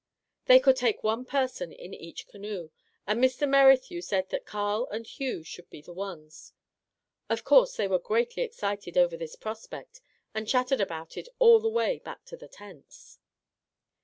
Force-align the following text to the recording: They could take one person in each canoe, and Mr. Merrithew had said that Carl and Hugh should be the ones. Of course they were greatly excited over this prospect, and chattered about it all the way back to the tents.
They 0.45 0.59
could 0.59 0.77
take 0.77 1.03
one 1.03 1.25
person 1.25 1.71
in 1.71 1.93
each 1.93 2.27
canoe, 2.27 2.71
and 3.05 3.23
Mr. 3.23 3.47
Merrithew 3.47 3.97
had 3.99 4.03
said 4.03 4.29
that 4.29 4.47
Carl 4.47 4.87
and 4.89 5.05
Hugh 5.05 5.43
should 5.43 5.69
be 5.69 5.79
the 5.83 5.93
ones. 5.93 6.53
Of 7.29 7.43
course 7.43 7.75
they 7.77 7.87
were 7.87 7.99
greatly 7.99 8.41
excited 8.41 8.97
over 8.97 9.15
this 9.15 9.35
prospect, 9.35 10.01
and 10.33 10.47
chattered 10.47 10.81
about 10.81 11.17
it 11.17 11.29
all 11.37 11.59
the 11.59 11.69
way 11.69 11.99
back 11.99 12.25
to 12.25 12.35
the 12.35 12.47
tents. 12.47 13.19